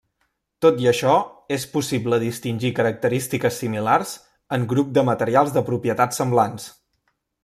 [0.65, 1.17] Tot i això,
[1.57, 4.15] és possible distingir característiques similars
[4.59, 6.67] en grup de materials de propietats semblants.